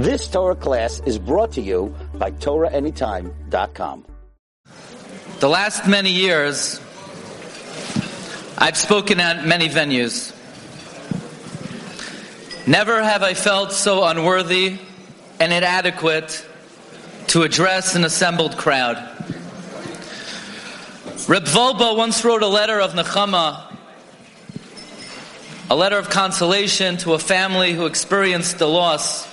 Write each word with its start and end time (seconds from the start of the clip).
This 0.00 0.28
Torah 0.28 0.56
class 0.56 1.02
is 1.04 1.18
brought 1.18 1.52
to 1.52 1.60
you 1.60 1.94
by 2.14 2.30
TorahAnytime.com. 2.30 4.06
The 5.40 5.48
last 5.48 5.86
many 5.86 6.10
years, 6.10 6.80
I've 8.56 8.78
spoken 8.78 9.20
at 9.20 9.44
many 9.44 9.68
venues. 9.68 10.34
Never 12.66 13.02
have 13.02 13.22
I 13.22 13.34
felt 13.34 13.72
so 13.72 14.02
unworthy 14.04 14.78
and 15.38 15.52
inadequate 15.52 16.46
to 17.26 17.42
address 17.42 17.94
an 17.94 18.04
assembled 18.04 18.56
crowd. 18.56 18.96
Reb 21.28 21.44
Wolbe 21.44 21.94
once 21.94 22.24
wrote 22.24 22.42
a 22.42 22.48
letter 22.48 22.80
of 22.80 22.92
Nechama, 22.92 23.76
a 25.68 25.76
letter 25.76 25.98
of 25.98 26.08
consolation 26.08 26.96
to 27.04 27.12
a 27.12 27.18
family 27.18 27.74
who 27.74 27.84
experienced 27.84 28.58
the 28.58 28.66
loss. 28.66 29.29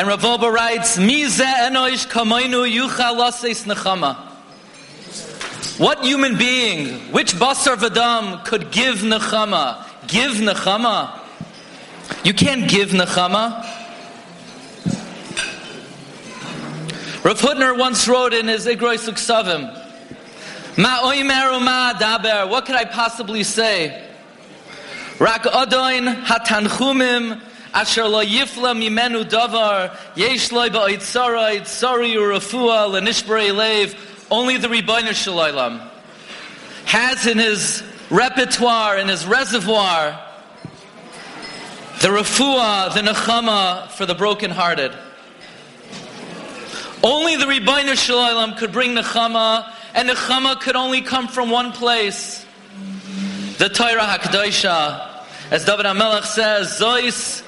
And 0.00 0.08
Reb 0.08 0.20
Wolbe 0.20 0.50
writes, 0.50 0.96
Mize 0.96 1.44
enoish 1.44 2.06
Nechama. 3.66 4.16
What 5.78 6.02
human 6.02 6.38
being, 6.38 7.12
which 7.12 7.34
basar 7.34 7.76
vadam 7.76 8.42
could 8.46 8.70
give 8.70 9.00
Nechama? 9.00 9.86
Give 10.08 10.32
Nechama? 10.32 11.20
You 12.24 12.32
can't 12.32 12.66
give 12.66 12.92
Nechama. 12.92 13.62
Rav 17.22 17.38
Hutner 17.38 17.78
once 17.78 18.08
wrote 18.08 18.32
in 18.32 18.48
his 18.48 18.64
Igroi 18.66 18.96
Suksavim, 18.96 19.66
Ma 20.78 21.00
oimeru 21.02 21.62
ma 21.62 21.92
daber, 21.92 22.48
what 22.48 22.64
could 22.64 22.76
I 22.76 22.86
possibly 22.86 23.42
say? 23.42 24.02
Rak 25.18 25.42
odoin 25.42 26.24
hatanchumim 26.24 27.42
asher 27.72 28.08
lo 28.08 28.24
yifla 28.24 28.74
mimenu 28.74 29.24
davar 29.24 29.96
yesh 30.16 30.52
loy 30.52 30.68
ba'oitzara 30.68 31.60
itzari 31.60 32.14
urafua 32.14 32.88
lenishbrei 32.90 33.54
lev 33.54 33.94
only 34.30 34.56
the 34.56 34.68
Ribono 34.68 35.12
Shel 35.12 35.34
Olam 35.34 35.88
has 36.84 37.26
in 37.26 37.38
his 37.38 37.82
repertoire, 38.10 38.98
in 38.98 39.08
his 39.08 39.26
reservoir, 39.26 40.18
the 42.00 42.08
refuah, 42.08 42.94
the 42.94 43.00
nechama 43.00 43.88
for 43.90 44.06
the 44.06 44.14
brokenhearted. 44.14 44.92
Only 47.02 47.36
the 47.36 47.46
Ribono 47.46 47.96
Shel 47.96 48.16
Olam 48.16 48.56
could 48.56 48.72
bring 48.72 48.94
nechama, 48.94 49.72
and 49.94 50.08
nechama 50.08 50.60
could 50.60 50.76
only 50.76 51.00
come 51.00 51.28
from 51.28 51.50
one 51.50 51.72
place. 51.72 52.44
The 53.58 53.68
Torah 53.68 54.18
HaKadoshah. 54.18 55.08
As 55.50 55.64
David 55.64 55.86
HaMelech 55.86 56.24
says, 56.24 56.78
Zois 56.78 57.42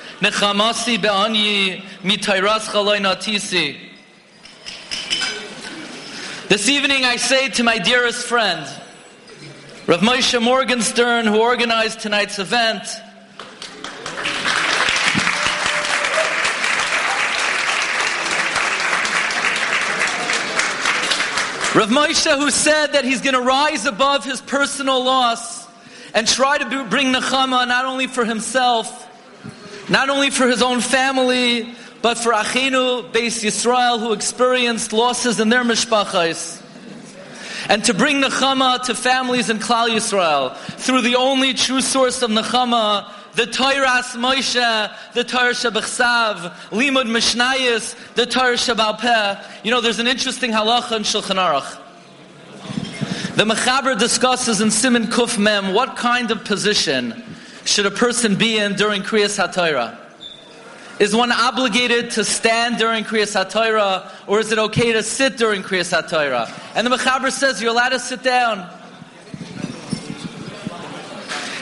This 6.46 6.68
evening 6.68 7.04
I 7.04 7.16
say 7.16 7.48
to 7.48 7.64
my 7.64 7.78
dearest 7.78 8.24
friend, 8.28 8.64
Rav 9.88 9.98
Moshe 9.98 10.40
Morgenstern, 10.40 11.26
who 11.26 11.40
organized 11.40 11.98
tonight's 11.98 12.38
event, 12.38 12.84
Rav 21.74 21.90
Moshe, 21.90 22.38
who 22.38 22.52
said 22.52 22.92
that 22.92 23.02
he's 23.02 23.22
going 23.22 23.34
to 23.34 23.40
rise 23.40 23.86
above 23.86 24.24
his 24.24 24.40
personal 24.40 25.02
loss 25.02 25.66
and 26.14 26.28
try 26.28 26.58
to 26.58 26.84
bring 26.84 27.12
nechama 27.12 27.66
not 27.66 27.86
only 27.86 28.06
for 28.06 28.24
himself, 28.24 29.08
not 29.92 30.08
only 30.08 30.30
for 30.30 30.48
his 30.48 30.62
own 30.62 30.80
family, 30.80 31.74
but 32.00 32.16
for 32.16 32.32
Achenu 32.32 33.12
Beis 33.12 33.44
Yisrael 33.44 34.00
who 34.00 34.14
experienced 34.14 34.94
losses 34.94 35.38
in 35.38 35.50
their 35.50 35.62
mishpachas. 35.64 36.60
And 37.68 37.84
to 37.84 37.92
bring 37.92 38.22
nechama 38.22 38.82
to 38.86 38.94
families 38.94 39.50
in 39.50 39.58
Klal 39.58 39.90
Yisrael 39.90 40.56
through 40.56 41.02
the 41.02 41.16
only 41.16 41.52
true 41.52 41.82
source 41.82 42.22
of 42.22 42.30
nechama, 42.30 43.12
the 43.34 43.46
Torah 43.46 44.02
Moshe, 44.14 45.12
the 45.12 45.24
Torah 45.24 45.52
Shebechsav, 45.52 46.52
Limud 46.70 47.04
Mishnayis, 47.04 48.14
the 48.14 48.24
Torah 48.24 48.54
Shebalpeh. 48.54 49.44
You 49.62 49.70
know, 49.70 49.82
there's 49.82 49.98
an 49.98 50.06
interesting 50.06 50.52
halacha 50.52 50.96
in 50.96 51.02
Shulchan 51.02 51.36
Aruch. 51.36 51.78
The 53.36 53.44
Mechaber 53.44 53.98
discusses 53.98 54.62
in 54.62 54.70
Simon 54.70 55.04
Kuf 55.04 55.38
Mem 55.38 55.74
what 55.74 55.96
kind 55.96 56.30
of 56.30 56.44
position 56.44 57.22
should 57.64 57.86
a 57.86 57.90
person 57.90 58.36
be 58.36 58.58
in 58.58 58.74
during 58.74 59.02
Kriyas 59.02 59.38
HaTorah. 59.38 59.98
Is 60.98 61.16
one 61.16 61.32
obligated 61.32 62.10
to 62.12 62.24
stand 62.24 62.78
during 62.78 63.04
Kriyas 63.04 63.34
HaTorah, 63.34 64.10
or 64.26 64.40
is 64.40 64.52
it 64.52 64.58
okay 64.58 64.92
to 64.92 65.02
sit 65.02 65.36
during 65.36 65.62
Kriyas 65.62 65.92
HaTorah? 65.92 66.76
And 66.76 66.86
the 66.86 66.96
Mechaber 66.96 67.32
says 67.32 67.60
you're 67.60 67.72
allowed 67.72 67.90
to 67.90 67.98
sit 67.98 68.22
down. 68.22 68.58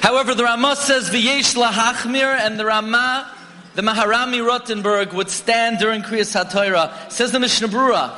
However, 0.03 0.35
the 0.35 0.45
Ramah 0.45 0.77
says 0.77 1.11
v'yesh 1.11 1.55
lahachmir, 1.57 2.39
and 2.41 2.59
the 2.59 2.65
Ramah, 2.65 3.31
the 3.75 3.83
Maharami 3.83 4.45
Rottenberg, 4.45 5.13
would 5.13 5.31
stand 5.31 5.79
during 5.79 6.03
Kriyas 6.03 6.35
HaTorah. 6.35 7.11
Says 7.11 7.33
the 7.33 7.41
Mishnah 7.41 7.69
Brura. 7.69 8.11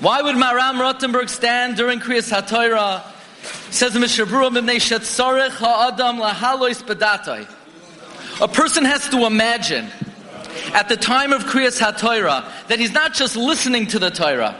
Why 0.00 0.20
would 0.20 0.36
Maharam 0.36 0.78
Rottenberg 0.78 1.28
stand 1.28 1.76
during 1.76 2.00
Kriyas 2.00 2.30
HaTorah? 2.32 3.02
Says 3.70 3.92
the 3.92 4.00
Mishnah 4.00 4.26
bedatoi. 6.84 7.46
A 8.40 8.48
person 8.48 8.84
has 8.84 9.08
to 9.08 9.24
imagine 9.26 9.90
at 10.74 10.88
the 10.88 10.96
time 10.96 11.32
of 11.32 11.44
Kriyas 11.44 11.80
HaTorah 11.80 12.68
that 12.68 12.78
he's 12.78 12.92
not 12.92 13.14
just 13.14 13.36
listening 13.36 13.86
to 13.88 13.98
the 13.98 14.10
Torah, 14.10 14.54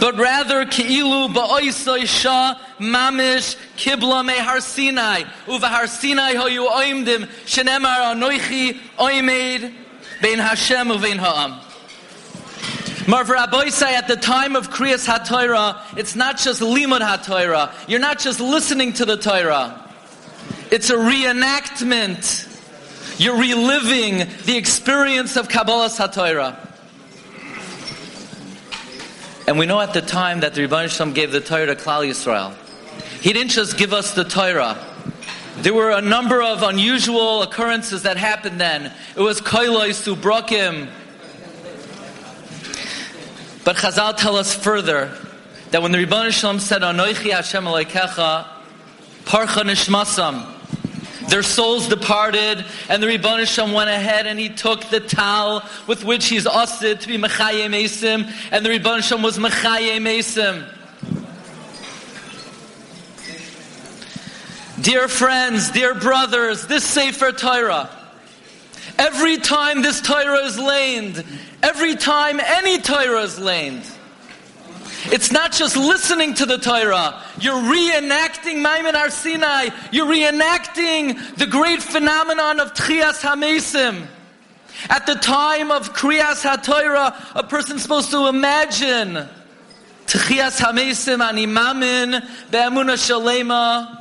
but 0.00 0.16
rather 0.16 0.64
ki'ilu 0.64 1.28
ba'oisoi 1.34 2.06
shah 2.06 2.54
mamish 2.78 3.56
kibla 3.76 4.24
me 4.24 4.38
har 4.38 4.60
Sinai 4.60 5.24
uva 5.48 5.68
har 5.68 5.86
Sinai 5.86 6.34
hoyu 6.34 6.66
oimdim 6.68 7.26
shenemar 7.44 8.14
anoichi 8.14 8.78
oimed 8.98 9.72
bein 10.22 10.38
Hashem 10.38 10.88
uvein 10.88 11.18
ha'am. 11.18 11.60
Marv 13.08 13.28
Rabboisai, 13.28 13.92
at 13.92 14.06
the 14.06 14.16
time 14.16 14.54
of 14.54 14.68
Kriyas 14.68 15.08
HaTorah, 15.08 15.96
it's 15.96 16.14
not 16.14 16.36
just 16.36 16.60
limud 16.60 17.00
HaTorah. 17.00 17.72
You're 17.88 18.00
not 18.00 18.18
just 18.18 18.38
listening 18.38 18.92
to 18.92 19.06
the 19.06 19.16
Torah. 19.16 19.90
It's 20.70 20.90
a 20.90 20.96
reenactment. 20.96 22.44
You're 23.18 23.38
reliving 23.38 24.28
the 24.44 24.58
experience 24.58 25.38
of 25.38 25.48
Kabbalah 25.48 25.88
HaTorah. 25.88 26.58
And 29.46 29.58
we 29.58 29.64
know 29.64 29.80
at 29.80 29.94
the 29.94 30.02
time 30.02 30.40
that 30.40 30.52
the 30.52 30.68
Rebbeinu 30.68 31.14
gave 31.14 31.32
the 31.32 31.40
Torah 31.40 31.64
to 31.64 31.76
Klal 31.76 32.06
Yisrael. 32.06 32.52
He 33.22 33.32
didn't 33.32 33.52
just 33.52 33.78
give 33.78 33.94
us 33.94 34.12
the 34.12 34.24
Torah. 34.24 34.76
There 35.62 35.72
were 35.72 35.92
a 35.92 36.02
number 36.02 36.42
of 36.42 36.62
unusual 36.62 37.42
occurrences 37.42 38.02
that 38.02 38.18
happened 38.18 38.60
then. 38.60 38.92
It 39.16 39.22
was 39.22 39.40
Koiloi 39.40 39.94
Subrakim. 39.96 40.90
But 43.68 43.76
Chazal 43.76 44.16
tell 44.16 44.36
us 44.36 44.54
further 44.54 45.12
that 45.72 45.82
when 45.82 45.92
the 45.92 45.98
Ribono 45.98 46.32
Shel 46.32 46.54
Olam 46.54 46.58
said, 46.58 46.80
Anoichi 46.80 47.32
Hashem 47.32 47.64
Aleikecha, 47.64 48.46
Parcha 49.26 49.60
Nishmasam, 49.60 51.28
their 51.28 51.42
souls 51.42 51.86
departed, 51.86 52.64
and 52.88 53.02
the 53.02 53.06
Ribono 53.06 53.46
Shel 53.46 53.68
Olam 53.68 53.74
went 53.74 53.90
ahead 53.90 54.26
and 54.26 54.38
he 54.38 54.48
took 54.48 54.84
the 54.84 55.00
towel 55.00 55.62
with 55.86 56.02
which 56.02 56.28
he's 56.28 56.46
asid 56.46 57.02
to 57.02 57.08
be 57.08 57.18
Mechaye 57.18 57.68
Mesim, 57.68 58.32
and 58.50 58.64
the 58.64 58.70
Ribono 58.70 59.02
Shel 59.02 59.18
Olam 59.18 59.22
was 59.24 59.36
Mechaye 59.36 59.98
Mesim. 59.98 60.66
Dear 64.82 65.08
friends, 65.08 65.72
dear 65.72 65.94
brothers, 65.94 66.66
this 66.68 66.84
Sefer 66.84 67.32
Torah, 67.32 67.90
every 68.98 69.38
time 69.38 69.82
this 69.82 70.00
Torah 70.00 70.44
is 70.44 70.58
laned, 70.58 71.24
every 71.62 71.94
time 71.94 72.40
any 72.40 72.78
Torah 72.80 73.22
is 73.22 73.38
laned, 73.38 73.82
it's 75.06 75.30
not 75.30 75.52
just 75.52 75.76
listening 75.76 76.34
to 76.34 76.46
the 76.46 76.58
Torah. 76.58 77.22
You're 77.40 77.54
reenacting 77.54 78.64
Ma'amad 78.64 78.94
Har 78.94 79.10
Sinai. 79.10 79.68
You're 79.92 80.06
reenacting 80.06 81.36
the 81.36 81.46
great 81.46 81.82
phenomenon 81.82 82.60
of 82.60 82.74
Tchias 82.74 83.22
HaMesim. 83.22 84.06
At 84.90 85.06
the 85.06 85.14
time 85.14 85.70
of 85.70 85.92
Kriyas 85.94 86.44
HaTorah, 86.44 87.32
a 87.36 87.42
person's 87.42 87.82
supposed 87.82 88.10
to 88.10 88.26
imagine 88.26 89.28
Tchias 90.06 90.60
HaMesim 90.60 91.20
Animamin 91.20 92.20
Be'emuna 92.50 92.96
Shalema 92.96 93.97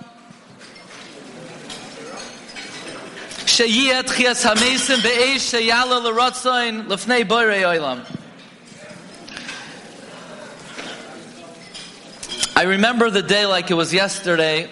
I 12.56 12.66
remember 12.66 13.10
the 13.10 13.24
day 13.24 13.48
like 13.48 13.72
it 13.72 13.74
was 13.74 13.92
yesterday. 13.92 14.70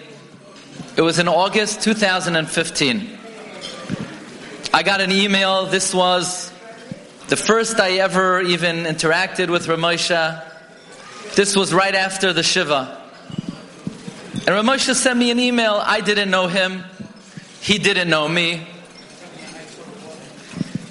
It 0.96 1.02
was 1.02 1.18
in 1.18 1.26
August 1.26 1.80
2015. 1.80 3.18
I 4.72 4.82
got 4.84 5.00
an 5.00 5.10
email. 5.10 5.66
This 5.66 5.92
was 5.92 6.52
The 7.26 7.36
first 7.36 7.80
I 7.80 7.94
ever 7.94 8.40
even 8.40 8.84
interacted 8.84 9.50
with 9.50 9.66
Ramosha, 9.66 10.44
this 11.34 11.56
was 11.56 11.74
right 11.74 11.96
after 11.96 12.32
the 12.32 12.44
Shiva. 12.44 13.02
And 14.46 14.46
Ramosha 14.46 14.94
sent 14.94 15.18
me 15.18 15.32
an 15.32 15.40
email. 15.40 15.82
I 15.84 16.00
didn't 16.02 16.30
know 16.30 16.46
him. 16.46 16.84
He 17.60 17.78
didn't 17.78 18.08
know 18.08 18.28
me. 18.28 18.64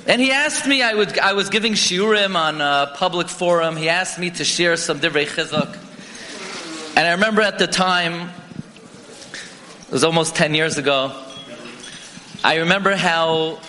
And 0.07 0.21
he 0.21 0.31
asked 0.31 0.67
me, 0.67 0.83
I, 0.83 0.93
would, 0.93 1.17
I 1.17 1.33
was 1.33 1.49
giving 1.49 1.73
shiurim 1.73 2.35
on 2.35 2.61
a 2.61 2.93
public 2.95 3.27
forum. 3.27 3.75
He 3.75 3.89
asked 3.89 4.19
me 4.19 4.29
to 4.31 4.45
share 4.45 4.77
some 4.77 4.99
divrei 4.99 5.25
chizuk. 5.25 5.75
And 6.95 7.07
I 7.07 7.13
remember 7.13 7.41
at 7.41 7.57
the 7.57 7.65
time, 7.65 8.29
it 9.87 9.91
was 9.91 10.03
almost 10.03 10.35
10 10.35 10.53
years 10.53 10.77
ago, 10.77 11.11
I 12.43 12.57
remember 12.57 12.95
how 12.95 13.59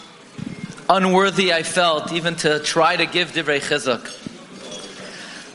unworthy 0.91 1.55
I 1.55 1.63
felt 1.63 2.13
even 2.13 2.37
to 2.37 2.59
try 2.59 2.97
to 2.97 3.07
give 3.07 3.33
divrei 3.33 3.61
chizuk. 3.61 4.05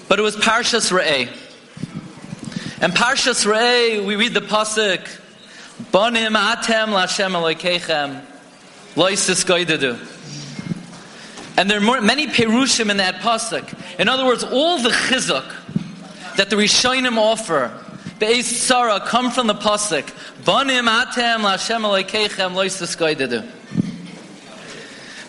But 0.08 0.18
it 0.18 0.24
was 0.24 0.36
Parshas 0.36 0.92
Re'eh. 0.92 1.30
And 2.82 2.92
Parshas 2.92 3.46
Re'eh, 3.46 4.04
we 4.04 4.16
read 4.16 4.34
the 4.34 4.42
pasuk, 4.42 5.08
Bonim 5.92 6.36
atem 6.36 6.88
lashem 6.88 7.34
elokeichem, 7.34 8.24
loisis 8.96 9.46
goidedu. 9.46 10.21
And 11.62 11.70
there 11.70 11.78
are 11.78 11.82
more, 11.82 12.02
many 12.02 12.26
perushim 12.26 12.90
in 12.90 12.98
that 12.98 13.18
pasuk. 13.18 13.72
In 14.00 14.10
other 14.10 14.26
words, 14.26 14.44
all 14.44 14.82
the 14.82 14.90
chizuk 14.90 15.46
that 16.36 16.50
the 16.50 16.56
Rishonim 16.56 17.18
offer, 17.18 17.72
Be'ez 18.18 18.48
Sarah, 18.48 19.00
come 19.00 19.30
from 19.30 19.46
the 19.46 19.54
pasuk, 19.54 20.06
Bonim 20.42 20.88
atem 20.88 21.42
lashem. 21.42 21.84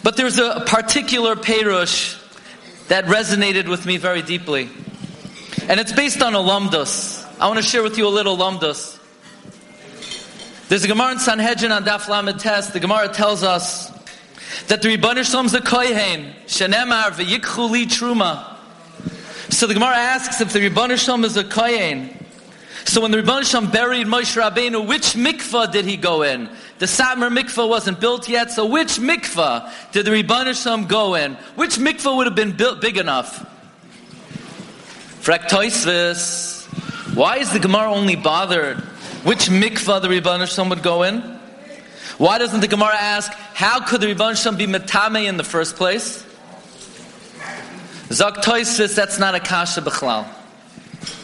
But 0.02 0.16
there's 0.16 0.38
a 0.38 0.62
particular 0.66 1.36
perush 1.36 2.18
that 2.88 3.04
resonated 3.04 3.68
with 3.68 3.84
me 3.84 3.98
very 3.98 4.22
deeply. 4.22 4.70
And 5.68 5.78
it's 5.78 5.92
based 5.92 6.22
on 6.22 6.34
a 6.34 6.38
lumdus. 6.38 7.28
I 7.38 7.46
want 7.48 7.58
to 7.58 7.62
share 7.62 7.82
with 7.82 7.98
you 7.98 8.06
a 8.06 8.08
little 8.08 8.38
lumdus. 8.38 8.98
There's 10.70 10.84
a 10.84 10.88
Gemara 10.88 11.12
in 11.12 11.18
Sanhedrin 11.18 11.72
on 11.72 11.84
Daf 11.84 12.08
Lamed 12.08 12.40
Tes. 12.40 12.68
The 12.68 12.80
Gemara 12.80 13.08
tells 13.10 13.42
us 13.42 13.91
that 14.68 14.82
the 14.82 14.96
Ribono 14.96 15.24
Shel 15.24 15.40
Olam's 15.40 15.54
a 15.54 15.60
kohen, 15.60 16.34
shenemar 16.46 17.12
v'yikchu 17.12 17.70
li 17.70 17.86
truma. 17.86 18.52
So 19.52 19.66
the 19.66 19.74
Gemara 19.74 19.96
asks 19.96 20.40
if 20.40 20.52
the 20.52 20.60
Rebbeinu 20.60 21.24
is 21.24 21.36
a 21.36 21.44
kohen. 21.44 22.18
So 22.84 23.02
when 23.02 23.10
the 23.10 23.18
Rebbeinu 23.18 23.70
buried 23.70 24.06
Moshe 24.06 24.40
Rabbeinu, 24.40 24.88
which 24.88 25.12
mikvah 25.12 25.70
did 25.70 25.84
he 25.84 25.98
go 25.98 26.22
in? 26.22 26.48
The 26.78 26.86
Satmar 26.86 27.30
mikvah 27.30 27.68
wasn't 27.68 28.00
built 28.00 28.30
yet, 28.30 28.50
so 28.50 28.64
which 28.64 28.96
mikvah 28.96 29.70
did 29.92 30.06
the 30.06 30.10
Rebbeinu 30.10 30.88
go 30.88 31.14
in? 31.14 31.34
Which 31.54 31.76
mikvah 31.76 32.16
would 32.16 32.26
have 32.26 32.34
been 32.34 32.56
built 32.56 32.80
big 32.80 32.96
enough? 32.96 33.46
Fraktoisvis. 35.20 36.64
Why 37.14 37.36
is 37.36 37.52
the 37.52 37.58
Gemara 37.58 37.92
only 37.92 38.16
bothered 38.16 38.78
which 39.22 39.50
mikvah 39.50 40.00
the 40.00 40.08
Rebbeinu 40.08 40.70
would 40.70 40.82
go 40.82 41.02
in? 41.02 41.41
Why 42.22 42.38
doesn't 42.38 42.60
the 42.60 42.68
Gemara 42.68 42.94
ask, 42.94 43.32
how 43.52 43.80
could 43.80 44.00
the 44.00 44.06
Ribono 44.06 44.40
Shel 44.40 44.52
Olam 44.52 44.56
be 44.56 44.68
metame 44.68 45.26
in 45.26 45.38
the 45.38 45.42
first 45.42 45.74
place? 45.74 46.24
Zok 48.10 48.36
Toisvis, 48.44 48.94
that's 48.94 49.18
not 49.18 49.34
a 49.34 49.40
kasha 49.40 49.80
b'chlal. 49.82 50.24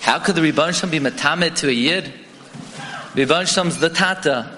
How 0.01 0.19
could 0.19 0.35
the 0.35 0.41
Ribono 0.41 0.75
Shel 0.75 0.89
Olam 0.89 0.91
be 0.91 0.99
metame 0.99 1.55
to 1.55 1.69
a 1.69 1.71
yid? 1.71 2.13
Ribono 3.15 3.47
Shel 3.47 3.67
Olam's 3.67 3.79
the 3.79 3.91
tata. 3.91 4.51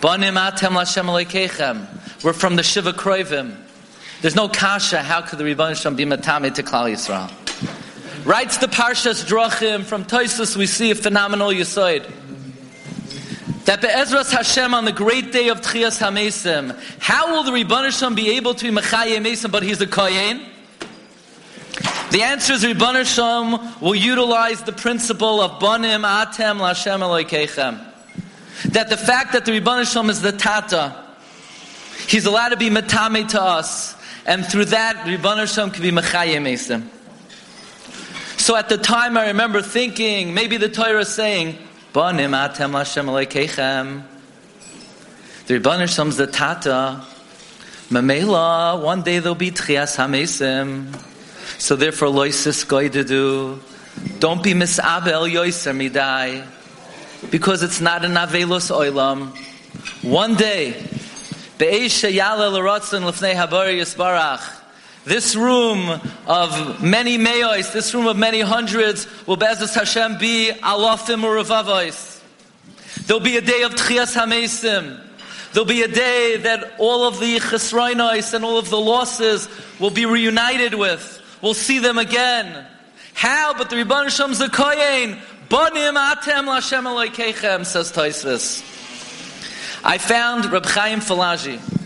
Banim 0.00 0.36
atem 0.36 0.70
lashem 0.70 1.06
alekeichem. 1.06 2.22
We're 2.22 2.32
from 2.32 2.54
the 2.54 2.62
Shiva 2.62 2.92
Kroivim. 2.92 3.56
There's 4.22 4.36
no 4.36 4.48
kasha. 4.48 5.02
How 5.02 5.20
could 5.20 5.40
the 5.40 5.44
Ribono 5.44 5.74
Shel 5.74 5.90
Olam 5.90 5.96
be 5.96 6.04
matame 6.04 6.54
to 6.54 6.62
Klal 6.62 6.92
Yisrael? 6.92 7.28
Writes 8.24 8.58
the 8.58 8.68
Parshas 8.68 9.24
Drachim 9.24 9.82
from 9.82 10.04
Toisus. 10.04 10.56
We 10.56 10.66
see 10.66 10.92
a 10.92 10.94
phenomenal 10.94 11.48
yisoid 11.48 12.08
that 13.64 13.80
Be'ezras 13.80 14.32
Hashem 14.32 14.74
on 14.74 14.84
the 14.84 14.92
great 14.92 15.32
day 15.32 15.48
of 15.48 15.60
Tchias 15.60 16.00
HaMesim, 16.00 16.78
how 16.98 17.32
will 17.32 17.42
the 17.42 17.52
Rebbeinu 17.52 18.14
be 18.16 18.36
able 18.36 18.54
to 18.54 18.64
be 18.64 18.76
Mechaye 18.76 19.18
Mesim, 19.18 19.52
but 19.52 19.62
he's 19.62 19.80
a 19.80 19.86
Kohen? 19.86 20.40
The 22.10 22.22
answer 22.22 22.54
is 22.54 22.64
Rebbeinu 22.64 23.80
will 23.80 23.94
utilize 23.94 24.62
the 24.62 24.72
principle 24.72 25.40
of 25.40 25.60
Banim 25.60 26.02
Atem 26.02 26.58
Lashem 26.58 27.00
Elokeichem 27.00 27.86
that 28.72 28.88
the 28.88 28.96
fact 28.96 29.32
that 29.32 29.44
the 29.44 29.52
Rebbeinu 29.52 30.08
is 30.10 30.20
the 30.20 30.32
Tata, 30.32 31.04
he's 32.08 32.26
allowed 32.26 32.50
to 32.50 32.56
be 32.56 32.70
Matame 32.70 33.28
to 33.28 33.42
us, 33.42 33.94
and 34.26 34.44
through 34.44 34.66
that, 34.66 34.96
Rebbeinu 35.06 35.72
can 35.72 35.82
be 35.82 35.90
Mechaye 35.90 36.36
Mesim. 36.36 36.88
So 38.38 38.56
at 38.56 38.70
the 38.70 38.78
time, 38.78 39.18
I 39.18 39.28
remember 39.28 39.60
thinking, 39.60 40.32
maybe 40.32 40.56
the 40.56 40.68
Torah 40.68 41.00
is 41.00 41.08
saying, 41.08 41.58
Banim 41.92 42.30
Atem 42.30 42.70
Lashem 42.70 43.06
Alekeichem. 43.06 44.02
The 45.46 45.58
Ribono 45.58 45.88
Shel 45.88 46.04
Olam's 46.04 46.16
the 46.16 46.28
Tata. 46.28 47.04
Mamela, 47.88 48.80
one 48.80 49.02
day 49.02 49.18
there'll 49.18 49.34
be 49.34 49.50
Tchias 49.50 49.96
HaMesim. 49.96 50.94
So 51.58 51.74
therefore, 51.74 52.08
Loisis 52.08 52.64
Goidedu. 52.64 53.58
Don't 54.20 54.40
be 54.40 54.52
misabel 54.52 55.28
Yoiser 55.28 55.74
Midai 55.74 56.46
because 57.30 57.64
it's 57.64 57.80
not 57.80 58.04
an 58.04 58.12
Avelos 58.12 58.70
Oilam. 58.70 59.36
One 60.04 60.36
day, 60.36 60.74
this 65.04 65.34
room 65.34 66.00
of 66.26 66.82
many 66.82 67.18
mayos, 67.18 67.72
this 67.72 67.94
room 67.94 68.06
of 68.06 68.16
many 68.16 68.40
hundreds, 68.40 69.06
will 69.26 69.36
Be'ezus 69.36 69.74
Hashem 69.74 70.18
be 70.18 70.50
alafim 70.62 71.22
uravavois. 71.22 72.20
There'll 73.06 73.22
be 73.22 73.36
a 73.36 73.40
day 73.40 73.62
of 73.62 73.74
Tchias 73.74 74.14
HaMesim. 74.16 75.00
There'll 75.52 75.66
be 75.66 75.82
a 75.82 75.88
day 75.88 76.36
that 76.36 76.74
all 76.78 77.08
of 77.08 77.18
the 77.18 77.38
chesroinos 77.38 78.34
and 78.34 78.44
all 78.44 78.58
of 78.58 78.70
the 78.70 78.78
losses 78.78 79.48
will 79.80 79.90
be 79.90 80.06
reunited 80.06 80.74
with. 80.74 81.20
We'll 81.42 81.54
see 81.54 81.78
them 81.78 81.98
again. 81.98 82.66
How? 83.14 83.54
But 83.54 83.70
the 83.70 83.76
Ribono 83.76 84.10
Shel 84.10 84.26
Olam's 84.26 84.38
the 84.38 84.48
Kohen. 84.48 85.18
Bonim 85.48 85.96
atem 85.96 86.46
lashem 86.46 86.84
elokeichem, 86.84 87.66
says 87.66 87.90
Toisvis. 87.90 88.62
I 89.82 89.98
found 89.98 90.44
Reb 90.52 90.66
Chaim 90.66 91.00
Falaji. 91.00 91.79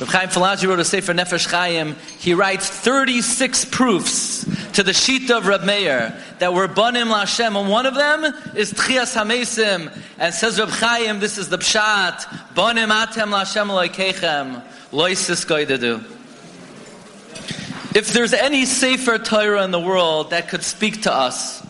Reb 0.00 0.08
Chaim 0.08 0.28
Falaji 0.30 0.66
wrote 0.66 0.80
a 0.80 0.84
Sefer 0.84 1.12
Nefesh 1.12 1.46
Chaim. 1.50 1.94
He 2.18 2.32
writes 2.32 2.70
36 2.70 3.66
proofs 3.66 4.72
to 4.72 4.82
the 4.82 4.94
sheet 4.94 5.30
of 5.30 5.46
Reb 5.46 5.62
Meir 5.64 6.18
that 6.38 6.54
were 6.54 6.66
Bonim 6.68 7.12
Lashem, 7.12 7.54
and 7.54 7.68
one 7.68 7.84
of 7.84 7.94
them 7.94 8.24
is 8.56 8.72
Tchias 8.72 9.14
Hamesim. 9.14 9.94
And 10.18 10.32
says 10.32 10.58
Reb 10.58 10.70
Chaim, 10.70 11.20
this 11.20 11.36
is 11.36 11.50
the 11.50 11.58
Pshat, 11.58 12.20
Bonim 12.54 12.88
atem 12.88 13.28
lashem 13.28 13.68
elokeichem, 13.68 14.62
loisis 14.90 15.44
goidedu. 15.44 16.02
If 17.94 18.14
there's 18.14 18.32
any 18.32 18.64
Sefer 18.64 19.18
Torah 19.18 19.64
in 19.64 19.70
the 19.70 19.80
world 19.80 20.30
that 20.30 20.48
could 20.48 20.62
speak 20.62 21.02
to 21.02 21.12
us, 21.12 21.60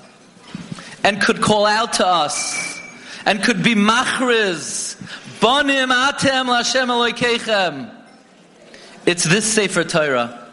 and 1.03 1.21
could 1.21 1.41
call 1.41 1.67
out 1.67 1.95
to 1.95 2.07
us 2.07 2.79
and 3.27 3.43
could 3.43 3.63
be 3.63 3.75
machriz 3.75 5.01
banim 5.41 5.91
atem 5.91 6.47
lashem 6.47 6.87
elokeichem 6.87 8.00
it's 9.07 9.25
this 9.25 9.51
sefer 9.51 9.85
torah. 9.85 10.49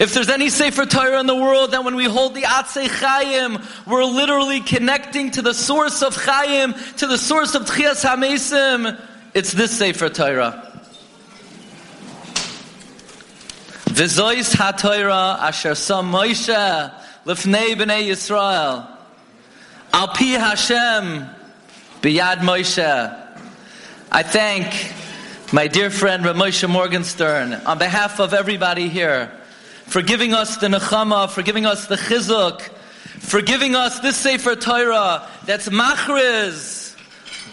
If 0.00 0.12
there's 0.12 0.28
any 0.28 0.50
sefer 0.50 0.86
torah 0.86 1.20
in 1.20 1.26
the 1.26 1.34
world 1.34 1.72
that 1.72 1.84
when 1.84 1.96
we 1.96 2.04
hold 2.04 2.34
the 2.34 2.42
atzei 2.42 2.88
chayim 2.88 3.64
we're 3.86 4.04
literally 4.04 4.60
connecting 4.60 5.30
to 5.32 5.42
the 5.42 5.54
source 5.54 6.02
of 6.02 6.14
chayim 6.14 6.96
to 6.98 7.06
the 7.06 7.18
source 7.18 7.54
of 7.54 7.62
tchias 7.62 8.04
hamesim. 8.04 9.00
It's 9.34 9.52
this 9.52 9.76
sefer 9.76 10.08
torah. 10.08 10.64
V'zois 13.98 14.54
ha-Torah 14.54 15.38
asher 15.40 15.74
sam 15.74 16.12
Moshe 16.12 16.92
lefnei 17.24 17.74
b'nei 17.74 18.08
Yisrael. 18.08 18.86
Al 19.92 20.08
Pi 20.08 20.24
Hashem, 20.38 21.26
Biyad 22.02 22.36
Moshe. 22.38 23.26
I 24.12 24.22
thank 24.22 24.92
my 25.50 25.66
dear 25.66 25.88
friend 25.88 26.24
Ramosha 26.24 26.68
Morgenstern 26.68 27.54
on 27.64 27.78
behalf 27.78 28.20
of 28.20 28.34
everybody 28.34 28.90
here 28.90 29.32
for 29.86 30.02
giving 30.02 30.34
us 30.34 30.58
the 30.58 30.66
Nechama, 30.66 31.30
for 31.30 31.40
giving 31.42 31.64
us 31.64 31.86
the 31.86 31.94
Chizuk, 31.94 32.60
for 32.60 33.40
giving 33.40 33.74
us 33.74 33.98
this 34.00 34.18
Sefer 34.18 34.56
Torah 34.56 35.26
that's 35.46 35.70
Machriz, 35.70 36.94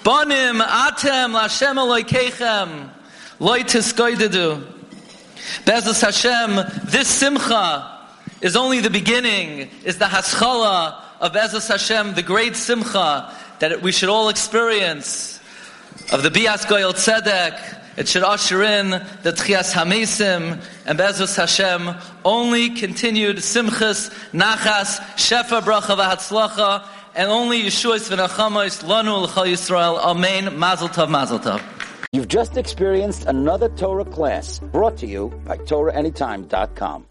Bonim, 0.03 0.61
Atem, 0.61 1.39
Lashem 1.39 1.75
Eloikeichem, 1.75 2.89
Loi 3.39 3.61
Tiskoidedu. 3.61 4.61
Be'ezus 5.65 6.01
Hashem, 6.01 6.81
this 6.83 7.07
Simcha 7.07 8.09
is 8.41 8.57
only 8.57 8.81
the 8.81 8.89
beginning, 8.89 9.69
is 9.85 9.99
the 9.99 10.05
Haschala 10.05 11.01
of 11.21 11.31
Be'ezus 11.31 11.69
Hashem, 11.69 12.13
the 12.15 12.23
great 12.23 12.57
simcha 12.57 13.33
that 13.59 13.81
we 13.81 13.93
should 13.93 14.09
all 14.09 14.27
experience 14.27 15.39
of 16.11 16.23
the 16.23 16.29
Bias 16.29 16.65
Goyal 16.65 16.93
Tzedek 16.93 17.83
It 17.97 18.07
should 18.07 18.23
usher 18.23 18.61
in 18.61 18.89
the 18.89 19.31
Tchias 19.31 19.71
Hamesim 19.73 20.61
and 20.85 20.99
Bezus 20.99 21.37
Hashem, 21.37 21.95
only 22.25 22.71
continued 22.71 23.37
Simchas, 23.37 24.13
Nachas, 24.31 24.99
Shefa 25.15 25.61
Bracha 25.61 25.95
V'Hatzlacha, 25.97 26.85
and 27.15 27.29
only 27.29 27.63
Yeshua's 27.63 28.09
V'Nachamos, 28.09 28.83
Lanu 28.83 29.23
L'Chal 29.23 29.45
Yisrael, 29.45 29.97
Amen, 29.99 30.59
Mazel 30.59 30.89
Tov, 30.89 31.09
Mazel 31.09 31.39
Tov. 31.39 31.61
You've 32.11 32.27
just 32.27 32.55
experienced 32.55 33.25
another 33.25 33.69
Torah 33.69 34.05
class 34.05 34.59
brought 34.59 34.97
to 34.97 35.07
you 35.07 35.29
by 35.45 35.57
TorahAnytime.com. 35.57 37.03